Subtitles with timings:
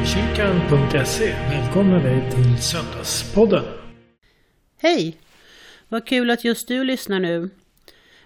[0.00, 3.64] Pingstkyrkan.se välkomnar dig till Söndagspodden.
[4.78, 5.16] Hej!
[5.88, 7.50] Vad kul att just du lyssnar nu.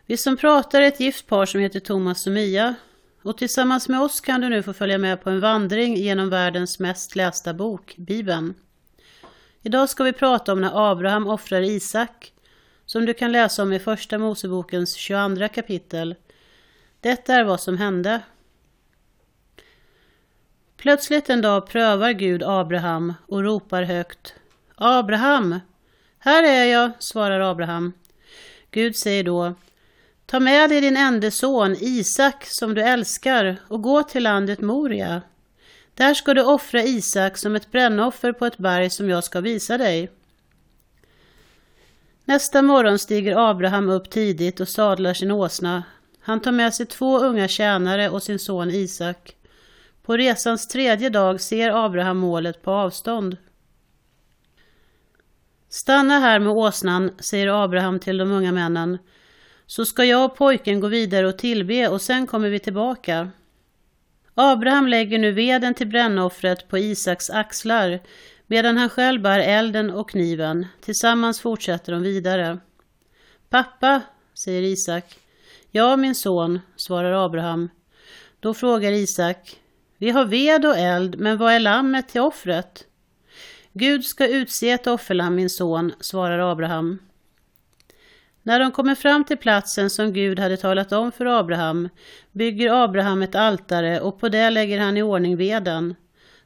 [0.06, 2.74] Vi som pratar är ett gift par som heter Thomas och Mia.
[3.22, 6.78] Och tillsammans med oss kan du nu få följa med på en vandring genom världens
[6.78, 8.54] mest lästa bok, Bibeln.
[9.62, 12.32] Idag ska vi prata om när Abraham offrar Isak,
[12.86, 16.14] som du kan läsa om i Första Mosebokens 22 kapitel.
[17.00, 18.20] Detta är vad som hände.
[20.84, 24.34] Plötsligt en dag prövar Gud Abraham och ropar högt.
[24.74, 25.60] Abraham!
[26.18, 27.92] Här är jag, svarar Abraham.
[28.70, 29.54] Gud säger då.
[30.26, 35.22] Ta med dig din enda son Isak som du älskar och gå till landet Moria.
[35.94, 39.78] Där ska du offra Isak som ett brännoffer på ett berg som jag ska visa
[39.78, 40.10] dig.
[42.24, 45.82] Nästa morgon stiger Abraham upp tidigt och sadlar sin åsna.
[46.20, 49.36] Han tar med sig två unga tjänare och sin son Isak.
[50.04, 53.36] På resans tredje dag ser Abraham målet på avstånd.
[55.68, 58.98] Stanna här med åsnan, säger Abraham till de unga männen,
[59.66, 63.30] så ska jag och pojken gå vidare och tillbe och sen kommer vi tillbaka.
[64.34, 68.00] Abraham lägger nu veden till brännoffret på Isaks axlar
[68.46, 70.66] medan han själv bär elden och kniven.
[70.80, 72.58] Tillsammans fortsätter de vidare.
[73.48, 74.00] Pappa,
[74.34, 75.18] säger Isak.
[75.70, 77.68] Ja, min son, svarar Abraham.
[78.40, 79.60] Då frågar Isak.
[80.04, 82.84] Vi har ved och eld, men vad är lammet till offret?
[83.72, 86.98] Gud ska utse ett offerlamm, min son, svarar Abraham.
[88.42, 91.88] När de kommer fram till platsen som Gud hade talat om för Abraham
[92.32, 95.94] bygger Abraham ett altare och på det lägger han i ordning veden.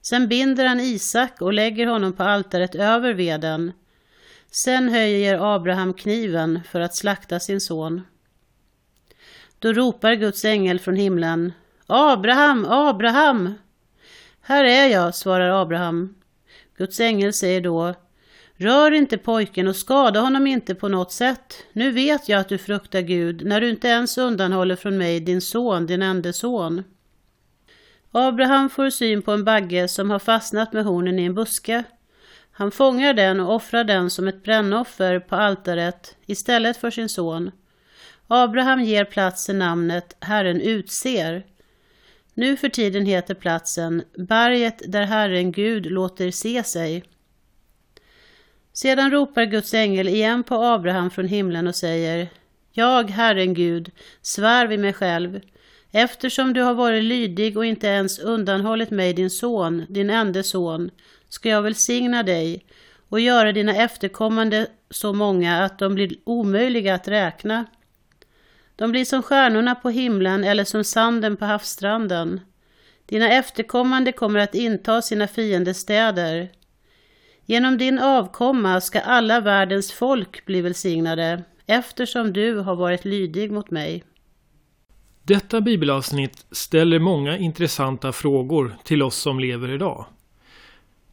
[0.03, 3.73] Sen binder han Isak och lägger honom på altaret över veden.
[4.51, 8.03] Sen höjer Abraham kniven för att slakta sin son.
[9.59, 11.53] Då ropar Guds ängel från himlen.
[11.91, 13.55] Abraham, Abraham!
[14.41, 16.15] Här är jag, svarar Abraham.
[16.77, 17.95] Guds ängel säger då.
[18.57, 21.65] Rör inte pojken och skada honom inte på något sätt.
[21.73, 25.41] Nu vet jag att du fruktar Gud när du inte ens undanhåller från mig din
[25.41, 26.85] son, din enda son.
[28.13, 31.85] Abraham får syn på en bagge som har fastnat med hornen i en buske.
[32.53, 37.51] Han fångar den och offrar den som ett brännoffer på altaret istället för sin son.
[38.27, 41.45] Abraham ger platsen namnet Herren utser.
[42.39, 47.05] Nu för tiden heter platsen Berget där Herren Gud låter se sig.
[48.73, 52.29] Sedan ropar Guds ängel igen på Abraham från himlen och säger
[52.73, 53.91] Jag, Herren Gud,
[54.23, 55.41] svär vid mig själv
[55.93, 60.91] Eftersom du har varit lydig och inte ens undanhållit mig din son, din enda son,
[61.29, 62.65] ska jag välsigna dig
[63.09, 67.65] och göra dina efterkommande så många att de blir omöjliga att räkna.
[68.79, 72.41] De blir som stjärnorna på himlen eller som sanden på havsstranden.
[73.07, 76.49] Dina efterkommande kommer att inta sina fienders städer.
[77.47, 83.71] Genom din avkomma ska alla världens folk bli välsignade, eftersom du har varit lydig mot
[83.71, 84.05] mig.
[85.23, 90.07] Detta bibelavsnitt ställer många intressanta frågor till oss som lever idag.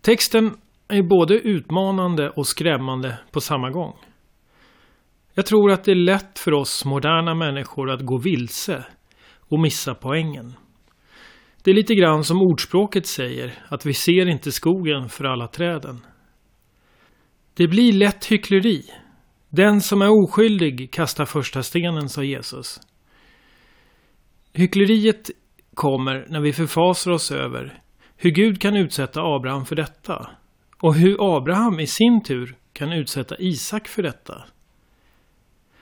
[0.02, 3.94] Texten är både utmanande och skrämmande på samma gång.
[5.38, 8.86] Jag tror att det är lätt för oss moderna människor att gå vilse
[9.40, 10.54] och missa poängen.
[11.64, 16.00] Det är lite grann som ordspråket säger, att vi ser inte skogen för alla träden.
[17.54, 18.84] Det blir lätt hyckleri.
[19.50, 22.80] Den som är oskyldig kastar första stenen, sa Jesus.
[24.54, 25.32] Hyckleriet
[25.74, 27.80] kommer när vi förfasar oss över
[28.18, 30.30] hur Gud kan utsätta Abraham för detta
[30.82, 34.44] och hur Abraham i sin tur kan utsätta Isak för detta.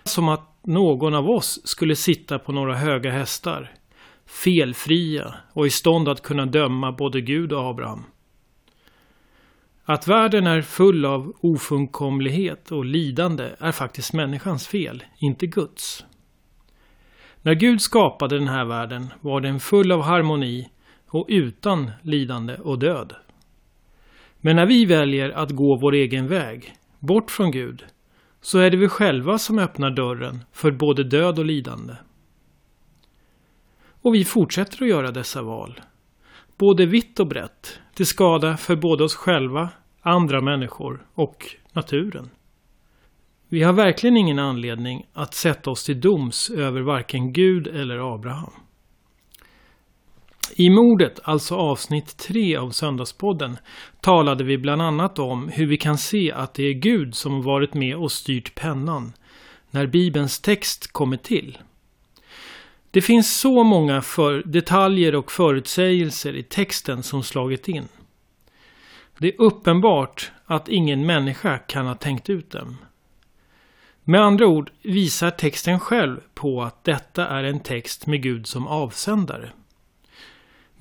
[0.03, 3.71] Som att någon av oss skulle sitta på några höga hästar,
[4.25, 8.03] felfria och i stånd att kunna döma både Gud och Abraham.
[9.85, 16.05] Att världen är full av ofullkomlighet och lidande är faktiskt människans fel, inte Guds.
[17.41, 20.69] När Gud skapade den här världen var den full av harmoni
[21.07, 23.15] och utan lidande och död.
[24.37, 27.85] Men när vi väljer att gå vår egen väg, bort från Gud,
[28.43, 31.93] så är det vi själva som öppnar dörren för både död och lidande.
[34.01, 35.81] Och vi fortsätter att göra dessa val,
[36.57, 39.69] både vitt och brett, till skada för både oss själva,
[40.01, 42.29] andra människor och naturen.
[43.49, 48.53] Vi har verkligen ingen anledning att sätta oss till doms över varken Gud eller Abraham.
[50.55, 53.57] I mordet, alltså avsnitt 3 av Söndagspodden,
[54.01, 57.73] talade vi bland annat om hur vi kan se att det är Gud som varit
[57.73, 59.13] med och styrt pennan
[59.71, 61.57] när Bibelns text kommer till.
[62.91, 64.03] Det finns så många
[64.45, 67.87] detaljer och förutsägelser i texten som slagit in.
[69.17, 72.77] Det är uppenbart att ingen människa kan ha tänkt ut dem.
[74.03, 78.67] Med andra ord visar texten själv på att detta är en text med Gud som
[78.67, 79.51] avsändare.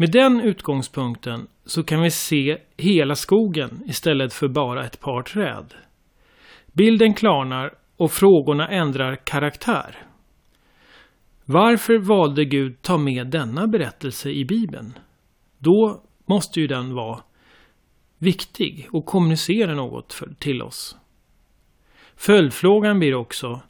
[0.03, 5.75] Med den utgångspunkten så kan vi se hela skogen istället för bara ett par träd.
[6.73, 9.97] Bilden klarnar och frågorna ändrar karaktär.
[11.45, 14.99] Varför valde Gud ta med denna berättelse i Bibeln?
[15.59, 17.21] Då måste ju den vara
[18.19, 20.97] viktig och kommunicera något för, till oss.
[22.17, 23.61] Följdfrågan blir också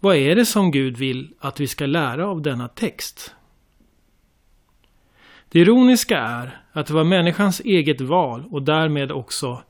[0.00, 3.34] vad är det som Gud vill att vi ska lära av denna text?
[5.54, 9.62] Det ironiska är att det var människans eget val och därmed också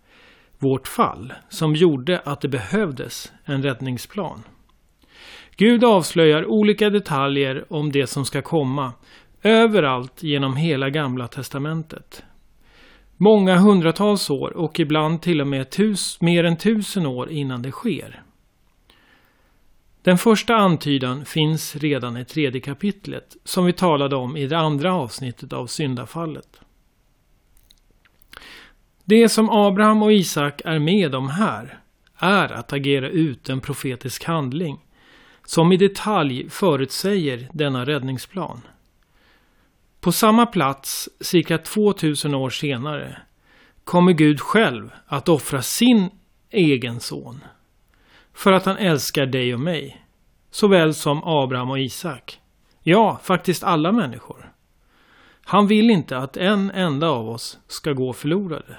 [0.59, 4.43] vårt fall som gjorde att det behövdes en räddningsplan.
[5.57, 8.93] Gud avslöjar olika detaljer om det som ska komma
[9.43, 12.25] överallt genom hela gamla testamentet.
[13.17, 17.71] Många hundratals år och ibland till och med tus, mer än tusen år innan det
[17.71, 18.23] sker.
[20.05, 24.95] Den första antydan finns redan i tredje kapitlet som vi talade om i det andra
[24.95, 26.61] avsnittet av syndafallet.
[29.05, 31.79] Det som Abraham och Isak är med om här
[32.17, 34.79] är att agera ut en profetisk handling
[35.45, 38.61] som i detalj förutsäger denna räddningsplan.
[40.01, 43.17] På samma plats, cirka 2000 år senare,
[43.85, 46.11] kommer Gud själv att offra sin
[46.51, 47.41] egen son.
[48.35, 50.07] För att han älskar dig och mig.
[50.51, 52.41] Såväl som Abraham och Isak.
[52.83, 54.53] Ja, faktiskt alla människor.
[55.45, 58.77] Han vill inte att en enda av oss ska gå förlorade.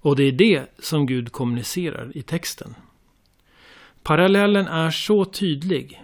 [0.00, 2.74] Och det är det som Gud kommunicerar i texten.
[4.02, 6.02] Parallellen är så tydlig.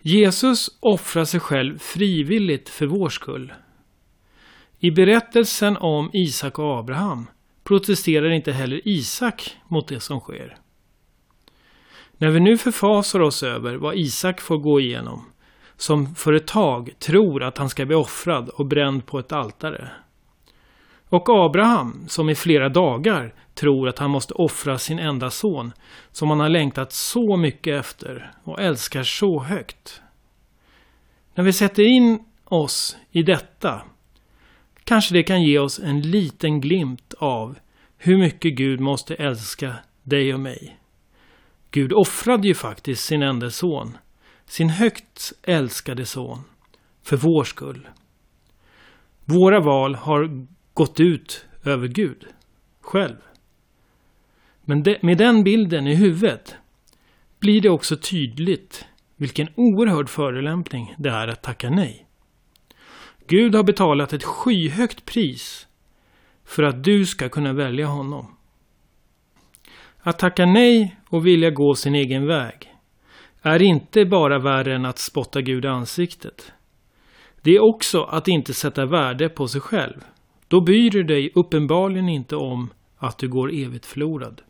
[0.00, 3.52] Jesus offrar sig själv frivilligt för vår skull.
[4.78, 7.26] I berättelsen om Isak och Abraham
[7.64, 10.59] protesterar inte heller Isak mot det som sker.
[12.20, 15.24] När vi nu förfasar oss över vad Isak får gå igenom,
[15.76, 19.90] som för ett tag tror att han ska bli offrad och bränd på ett altare.
[21.08, 25.72] Och Abraham, som i flera dagar tror att han måste offra sin enda son,
[26.12, 30.02] som han har längtat så mycket efter och älskar så högt.
[31.34, 33.82] När vi sätter in oss i detta
[34.84, 37.58] kanske det kan ge oss en liten glimt av
[37.98, 40.79] hur mycket Gud måste älska dig och mig.
[41.70, 43.96] Gud offrade ju faktiskt sin enda son,
[44.44, 46.38] sin högt älskade son,
[47.02, 47.88] för vår skull.
[49.24, 52.26] Våra val har gått ut över Gud
[52.80, 53.16] själv.
[54.64, 56.54] Men de, med den bilden i huvudet
[57.40, 58.84] blir det också tydligt
[59.16, 62.06] vilken oerhörd förolämpning det är att tacka nej.
[63.26, 65.66] Gud har betalat ett skyhögt pris
[66.44, 68.36] för att du ska kunna välja honom.
[70.02, 72.74] Att tacka nej och vilja gå sin egen väg
[73.42, 76.52] är inte bara värre än att spotta Gud i ansiktet.
[77.42, 80.04] Det är också att inte sätta värde på sig själv.
[80.48, 84.42] Då bryr du dig uppenbarligen inte om att du går evigt förlorad.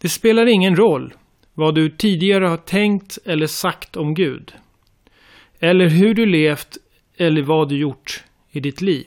[0.00, 1.14] Det spelar ingen roll
[1.54, 4.52] vad du tidigare har tänkt eller sagt om Gud.
[5.58, 6.78] Eller hur du levt
[7.16, 9.06] eller vad du gjort i ditt liv.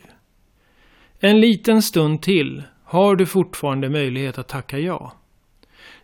[1.19, 5.13] En liten stund till har du fortfarande möjlighet att tacka ja.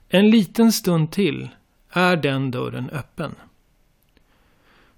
[0.08, 1.50] En liten stund till
[1.90, 3.36] är den dörren öppen.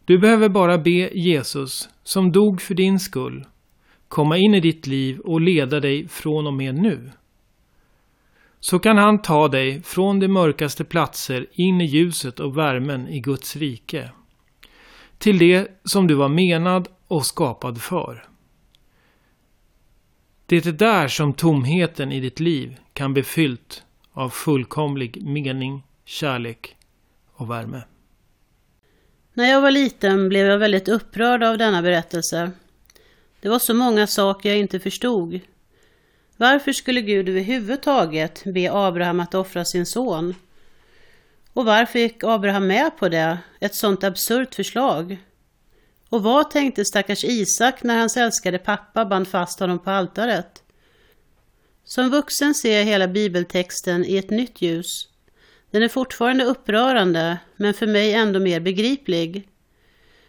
[0.05, 3.45] Du behöver bara be Jesus, som dog för din skull,
[4.07, 7.11] komma in i ditt liv och leda dig från och med nu.
[8.59, 13.19] Så kan han ta dig från de mörkaste platser in i ljuset och värmen i
[13.19, 14.11] Guds rike.
[15.17, 18.30] Till det som du var menad och skapad för.
[20.51, 26.75] Det är där som tomheten i ditt liv kan bli fyllt av fullkomlig mening, kärlek
[27.33, 27.81] och värme.
[29.33, 32.51] När jag var liten blev jag väldigt upprörd av denna berättelse.
[33.41, 35.39] Det var så många saker jag inte förstod.
[36.37, 40.35] Varför skulle Gud överhuvudtaget be Abraham att offra sin son?
[41.53, 45.17] Och varför gick Abraham med på det, ett sådant absurt förslag?
[46.11, 50.63] Och vad tänkte stackars Isak när hans älskade pappa band fast honom på altaret?
[51.83, 55.07] Som vuxen ser jag hela bibeltexten i ett nytt ljus.
[55.71, 59.49] Den är fortfarande upprörande, men för mig ändå mer begriplig.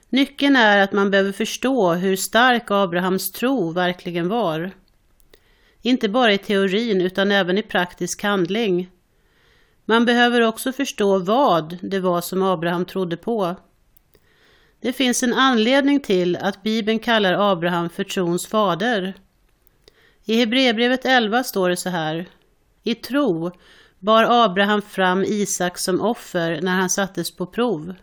[0.09, 4.71] Nyckeln är att man behöver förstå hur stark Abrahams tro verkligen var.
[5.83, 8.91] Inte bara i teorin utan även i praktisk handling.
[9.85, 13.57] Man behöver också förstå vad det var som Abraham trodde på.
[14.83, 19.15] Det finns en anledning till att Bibeln kallar Abraham för trons fader.
[20.25, 22.29] I Hebreerbrevet 11 står det så här.
[22.83, 23.51] I tro
[23.99, 27.95] bar Abraham fram Isak som offer när han sattes på prov.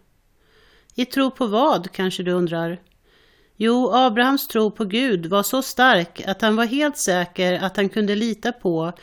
[0.96, 2.80] I tro på vad, kanske du undrar?
[3.56, 7.90] Jo, Abrahams tro på Gud var så stark att han var helt säker att han
[7.90, 8.94] kunde lita på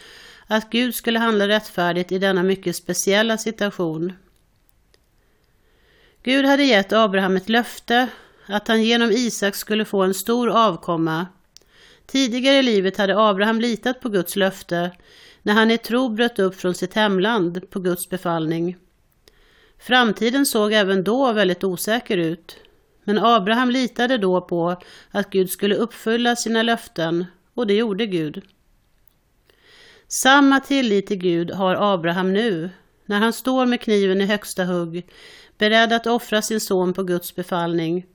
[0.47, 4.13] att Gud skulle handla rättfärdigt i denna mycket speciella situation.
[6.27, 8.09] Gud hade gett Abraham ett löfte
[8.47, 11.27] att han genom Isak skulle få en stor avkomma.
[12.07, 14.91] Tidigare i livet hade Abraham litat på Guds löfte
[15.43, 18.77] när han i tro bröt upp från sitt hemland på Guds befallning.
[19.79, 22.57] Framtiden såg även då väldigt osäker ut,
[23.05, 24.77] men Abraham litade då på
[25.11, 28.43] att Gud skulle uppfylla sina löften och det gjorde Gud.
[30.09, 32.71] Samma tillit till Gud har Abraham nu,
[33.07, 35.07] när han står med kniven i högsta hugg,
[35.59, 38.07] beredd att offra sin son på Guds befallning.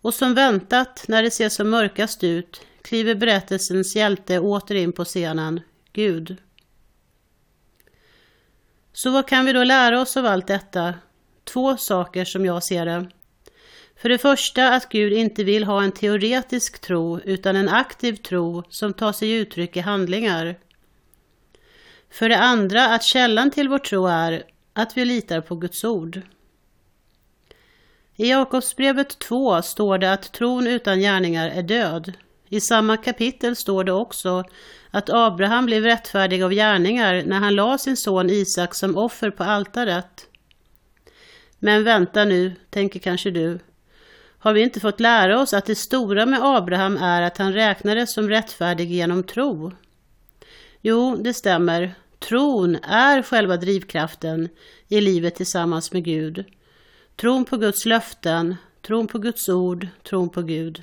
[0.00, 5.04] Och som väntat, när det ser som mörkast ut, kliver berättelsens hjälte åter in på
[5.04, 5.60] scenen,
[5.92, 6.36] Gud.
[8.92, 10.94] Så vad kan vi då lära oss av allt detta?
[11.44, 13.08] Två saker som jag ser det.
[13.96, 18.62] För det första att Gud inte vill ha en teoretisk tro utan en aktiv tro
[18.68, 20.58] som tar sig uttryck i handlingar.
[22.12, 24.42] För det andra att källan till vår tro är
[24.72, 26.20] att vi litar på Guds ord.
[28.16, 32.12] I Jakobsbrevet 2 står det att tron utan gärningar är död.
[32.48, 34.44] I samma kapitel står det också
[34.90, 39.44] att Abraham blev rättfärdig av gärningar när han la sin son Isak som offer på
[39.44, 40.26] altaret.
[41.58, 43.58] Men vänta nu, tänker kanske du.
[44.38, 48.14] Har vi inte fått lära oss att det stora med Abraham är att han räknades
[48.14, 49.72] som rättfärdig genom tro?
[50.84, 51.94] Jo, det stämmer.
[52.18, 54.48] Tron är själva drivkraften
[54.88, 56.44] i livet tillsammans med Gud.
[57.16, 60.82] Tron på Guds löften, tron på Guds ord, tron på Gud.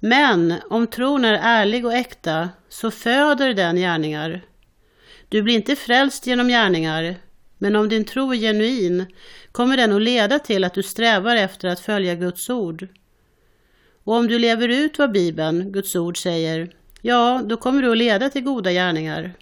[0.00, 4.44] Men om tron är ärlig och äkta så föder den gärningar.
[5.28, 7.16] Du blir inte frälst genom gärningar,
[7.58, 9.06] men om din tro är genuin
[9.52, 12.88] kommer den att leda till att du strävar efter att följa Guds ord.
[14.04, 16.70] Och om du lever ut vad Bibeln, Guds ord, säger,
[17.06, 19.32] ja, då kommer du att leda till goda gärningar.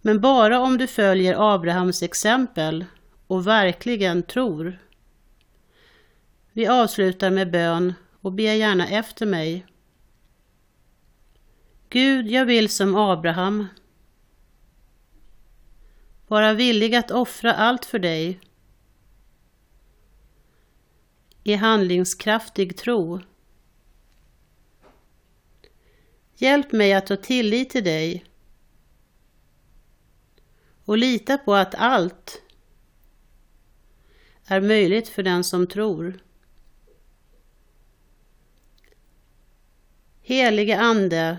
[0.00, 2.84] Men bara om du följer Abrahams exempel
[3.26, 4.78] och verkligen tror.
[6.52, 9.66] Vi avslutar med bön och be gärna efter mig.
[11.88, 13.66] Gud, jag vill som Abraham
[16.26, 18.40] vara villig att offra allt för dig
[21.44, 23.20] i handlingskraftig tro.
[26.42, 28.24] Hjälp mig att ha tillit till dig
[30.84, 32.42] och lita på att allt
[34.46, 36.20] är möjligt för den som tror.
[40.22, 41.38] Helige Ande,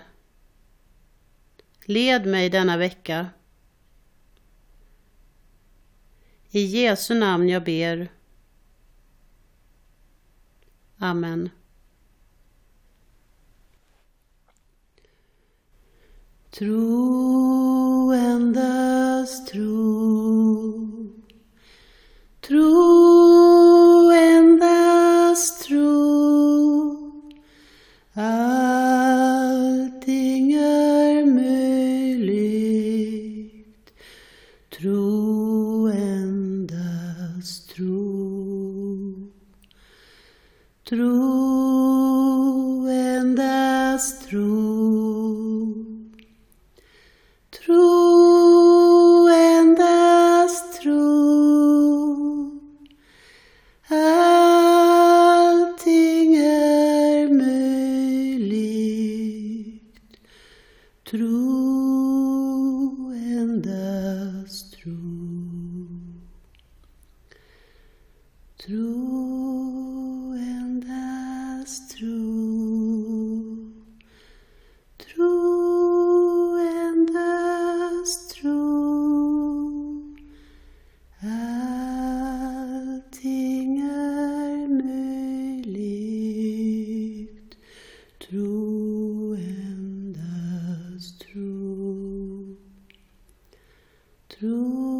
[1.85, 3.29] led mig denna vecka.
[6.49, 8.11] I Jesu namn jag ber.
[10.97, 11.49] Amen.
[16.55, 21.09] Tro, endast tro.
[22.41, 26.99] Tro, endast tro.
[28.13, 28.93] Allting
[30.53, 32.73] är möjligt.
[34.69, 39.31] Tro, endast tro.
[40.83, 41.07] Tro,
[42.87, 44.42] endast tro.
[65.33, 65.63] Tro.
[68.57, 73.71] Tro, endast tro.
[74.97, 78.59] Tro, endast tro.
[82.33, 82.91] Allting
[83.81, 85.93] är möjligt.
[88.19, 92.55] Tro, endast tro.
[94.39, 94.92] Tro,